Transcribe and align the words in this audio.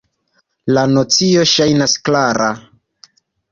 La 0.77 0.85
nocio 0.93 1.45
ŝajnas 1.53 1.95
klara“. 2.09 2.51